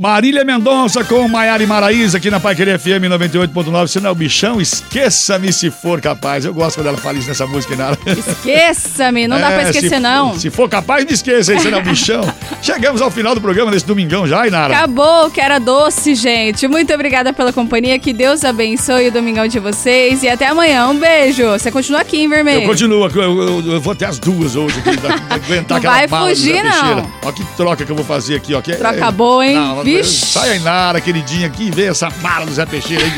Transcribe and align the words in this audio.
Marília 0.00 0.46
Mendonça 0.46 1.04
com 1.04 1.28
Maiara 1.28 1.62
e 1.62 1.66
Maraíza 1.66 2.16
aqui 2.16 2.30
na 2.30 2.40
Pai 2.40 2.54
Querer 2.54 2.78
FM 2.78 3.04
98.9. 3.04 3.86
Se 3.86 4.00
não 4.00 4.08
é 4.08 4.12
o 4.12 4.14
bichão, 4.14 4.58
esqueça-me 4.58 5.52
se 5.52 5.70
for 5.70 6.00
capaz. 6.00 6.46
Eu 6.46 6.54
gosto 6.54 6.76
quando 6.76 6.86
ela 6.86 6.96
fala 6.96 7.18
isso 7.18 7.28
nessa 7.28 7.46
música, 7.46 7.76
Nara. 7.76 7.98
Esqueça-me, 8.06 9.28
não 9.28 9.36
é, 9.36 9.40
dá 9.42 9.48
pra 9.48 9.62
esquecer, 9.68 9.90
se, 9.90 9.98
não. 9.98 10.38
Se 10.38 10.48
for 10.48 10.70
capaz, 10.70 11.04
me 11.04 11.12
esqueça, 11.12 11.58
se 11.58 11.70
não 11.70 11.76
é 11.76 11.82
o 11.82 11.84
bichão. 11.84 12.22
Chegamos 12.62 13.02
ao 13.02 13.10
final 13.10 13.34
do 13.34 13.42
programa 13.42 13.70
desse 13.70 13.84
domingão 13.84 14.26
já, 14.26 14.46
Inara. 14.46 14.74
Acabou, 14.74 15.30
que 15.30 15.38
era 15.38 15.58
doce, 15.58 16.14
gente. 16.14 16.66
Muito 16.66 16.94
obrigada 16.94 17.30
pela 17.34 17.52
companhia, 17.52 17.98
que 17.98 18.14
Deus 18.14 18.42
abençoe 18.42 19.08
o 19.08 19.12
domingão 19.12 19.46
de 19.46 19.58
vocês 19.58 20.22
e 20.22 20.30
até 20.30 20.46
amanhã. 20.46 20.88
Um 20.88 20.98
beijo. 20.98 21.46
Você 21.50 21.70
continua 21.70 22.00
aqui, 22.00 22.22
hein, 22.22 22.28
Vermelho? 22.30 22.62
Eu 22.62 22.68
continuo, 22.68 23.06
eu, 23.06 23.22
eu, 23.22 23.72
eu 23.72 23.80
vou 23.82 23.92
até 23.92 24.06
as 24.06 24.18
duas 24.18 24.56
hoje 24.56 24.78
aqui, 24.78 24.98
aguentar 25.28 25.82
não 25.82 25.90
vai 25.90 26.08
fugir, 26.08 26.64
não. 26.64 27.06
Olha 27.22 27.32
que 27.34 27.44
troca 27.54 27.84
que 27.84 27.92
eu 27.92 27.96
vou 27.96 28.04
fazer 28.06 28.36
aqui, 28.36 28.54
ó. 28.54 28.62
Que, 28.62 28.76
troca 28.76 29.06
é, 29.06 29.12
boa, 29.12 29.46
hein? 29.46 29.56
Não, 29.56 29.89
Vixe. 29.96 30.26
Sai 30.26 30.50
aí, 30.50 30.58
Nara, 30.60 31.00
queridinha, 31.00 31.46
aqui 31.46 31.70
vê 31.70 31.86
essa 31.86 32.08
mala 32.22 32.46
do 32.46 32.52
Zé 32.52 32.64
Peixeira 32.64 33.04
aí. 33.04 33.12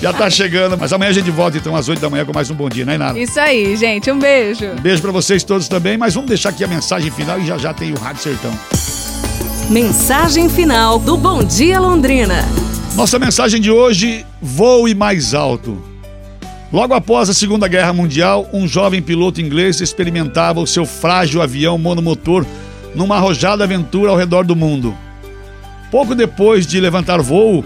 já 0.00 0.12
tá 0.12 0.28
chegando, 0.28 0.76
mas 0.76 0.92
amanhã 0.92 1.10
a 1.10 1.14
gente 1.14 1.30
volta 1.30 1.56
então 1.56 1.76
às 1.76 1.88
8 1.88 2.00
da 2.00 2.10
manhã 2.10 2.24
com 2.24 2.32
mais 2.32 2.50
um 2.50 2.54
bom 2.54 2.68
dia, 2.68 2.84
né, 2.84 2.98
Nara? 2.98 3.18
Isso 3.18 3.38
aí, 3.38 3.76
gente. 3.76 4.10
Um 4.10 4.18
beijo. 4.18 4.66
Um 4.66 4.80
beijo 4.80 5.00
para 5.00 5.12
vocês 5.12 5.44
todos 5.44 5.68
também, 5.68 5.96
mas 5.96 6.14
vamos 6.14 6.28
deixar 6.28 6.50
aqui 6.50 6.64
a 6.64 6.68
mensagem 6.68 7.10
final 7.10 7.38
e 7.38 7.46
já 7.46 7.56
já 7.56 7.72
tem 7.72 7.92
o 7.92 7.98
Rádio 7.98 8.22
Sertão. 8.22 8.52
Mensagem 9.70 10.48
final 10.48 10.98
do 10.98 11.16
Bom 11.16 11.42
Dia 11.42 11.80
Londrina. 11.80 12.44
Nossa 12.94 13.18
mensagem 13.18 13.60
de 13.60 13.70
hoje: 13.70 14.24
voe 14.40 14.94
mais 14.94 15.34
alto. 15.34 15.82
Logo 16.72 16.94
após 16.94 17.28
a 17.30 17.34
Segunda 17.34 17.68
Guerra 17.68 17.92
Mundial, 17.92 18.48
um 18.52 18.66
jovem 18.66 19.00
piloto 19.00 19.40
inglês 19.40 19.80
experimentava 19.80 20.60
o 20.60 20.66
seu 20.66 20.84
frágil 20.84 21.40
avião 21.40 21.78
monomotor 21.78 22.44
numa 22.94 23.16
arrojada 23.16 23.62
aventura 23.64 24.10
ao 24.10 24.16
redor 24.16 24.44
do 24.44 24.56
mundo. 24.56 24.96
Pouco 25.96 26.14
depois 26.14 26.66
de 26.66 26.78
levantar 26.78 27.22
voo 27.22 27.64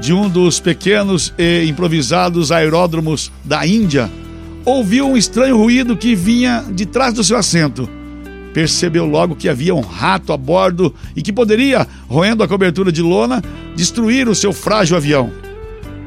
de 0.00 0.10
um 0.10 0.30
dos 0.30 0.58
pequenos 0.58 1.34
e 1.36 1.66
improvisados 1.68 2.50
aeródromos 2.50 3.30
da 3.44 3.66
Índia, 3.66 4.10
ouviu 4.64 5.06
um 5.06 5.14
estranho 5.14 5.58
ruído 5.58 5.94
que 5.94 6.14
vinha 6.14 6.64
de 6.70 6.86
trás 6.86 7.12
do 7.12 7.22
seu 7.22 7.36
assento. 7.36 7.86
Percebeu 8.54 9.04
logo 9.04 9.36
que 9.36 9.46
havia 9.46 9.74
um 9.74 9.82
rato 9.82 10.32
a 10.32 10.38
bordo 10.38 10.94
e 11.14 11.20
que 11.20 11.34
poderia, 11.34 11.86
roendo 12.08 12.42
a 12.42 12.48
cobertura 12.48 12.90
de 12.90 13.02
lona, 13.02 13.42
destruir 13.74 14.26
o 14.26 14.34
seu 14.34 14.54
frágil 14.54 14.96
avião. 14.96 15.30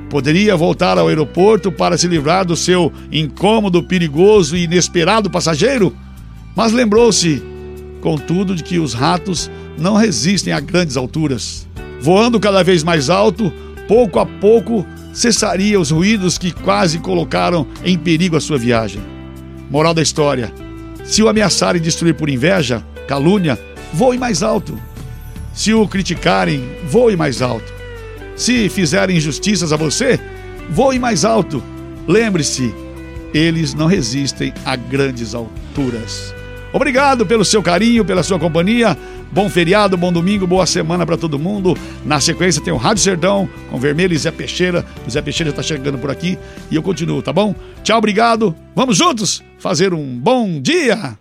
Poderia 0.09 0.57
voltar 0.57 0.97
ao 0.97 1.07
aeroporto 1.07 1.71
para 1.71 1.99
se 1.99 2.07
livrar 2.07 2.47
do 2.47 2.55
seu 2.55 2.91
incômodo, 3.11 3.83
perigoso 3.83 4.57
e 4.57 4.63
inesperado 4.63 5.29
passageiro? 5.29 5.95
Mas 6.55 6.71
lembrou-se, 6.71 7.43
contudo, 8.01 8.55
de 8.55 8.63
que 8.63 8.79
os 8.79 8.95
ratos 8.95 9.51
não 9.79 9.95
resistem 9.95 10.53
a 10.53 10.59
grandes 10.59 10.97
alturas. 10.97 11.67
Voando 12.01 12.39
cada 12.39 12.63
vez 12.63 12.83
mais 12.83 13.09
alto, 13.09 13.51
pouco 13.87 14.19
a 14.19 14.25
pouco 14.25 14.85
cessaria 15.13 15.79
os 15.79 15.91
ruídos 15.91 16.37
que 16.37 16.51
quase 16.51 16.99
colocaram 16.99 17.65
em 17.83 17.97
perigo 17.97 18.37
a 18.37 18.41
sua 18.41 18.57
viagem. 18.57 19.01
Moral 19.69 19.93
da 19.93 20.01
história: 20.01 20.53
se 21.03 21.23
o 21.23 21.27
ameaçarem 21.27 21.81
destruir 21.81 22.13
por 22.13 22.29
inveja, 22.29 22.85
calúnia, 23.07 23.59
voe 23.93 24.17
mais 24.17 24.43
alto. 24.43 24.79
Se 25.53 25.73
o 25.73 25.87
criticarem, 25.87 26.63
voe 26.87 27.15
mais 27.15 27.41
alto. 27.41 27.73
Se 28.35 28.69
fizerem 28.69 29.17
injustiças 29.17 29.73
a 29.73 29.75
você, 29.75 30.19
voe 30.69 30.97
mais 30.99 31.25
alto. 31.25 31.61
Lembre-se, 32.07 32.73
eles 33.33 33.73
não 33.73 33.87
resistem 33.87 34.53
a 34.63 34.75
grandes 34.75 35.35
alturas. 35.35 36.33
Obrigado 36.71 37.25
pelo 37.25 37.43
seu 37.43 37.63
carinho, 37.63 38.05
pela 38.05 38.23
sua 38.23 38.39
companhia. 38.39 38.97
Bom 39.31 39.47
feriado, 39.47 39.95
bom 39.95 40.11
domingo, 40.11 40.47
boa 40.47 40.65
semana 40.65 41.05
para 41.05 41.15
todo 41.15 41.37
mundo. 41.37 41.77
Na 42.03 42.19
sequência 42.19 42.63
tem 42.63 42.73
o 42.73 42.77
Rádio 42.77 43.03
Serdão 43.03 43.47
com 43.69 43.79
Vermelho 43.79 44.13
e 44.13 44.17
Zé 44.17 44.31
Peixeira. 44.31 44.83
O 45.05 45.09
Zé 45.09 45.21
Peixeira 45.21 45.51
está 45.51 45.61
chegando 45.61 45.99
por 45.99 46.09
aqui 46.09 46.37
e 46.71 46.75
eu 46.75 46.81
continuo, 46.81 47.21
tá 47.21 47.31
bom? 47.31 47.53
Tchau, 47.83 47.99
obrigado. 47.99 48.55
Vamos 48.75 48.97
juntos 48.97 49.43
fazer 49.59 49.93
um 49.93 50.17
bom 50.17 50.59
dia. 50.59 51.15